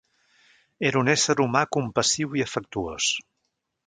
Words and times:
Era 0.91 0.99
un 1.01 1.11
ésser 1.13 1.35
humà 1.45 1.61
compassiu 1.77 2.33
i 2.41 2.45
afectuós. 2.47 3.11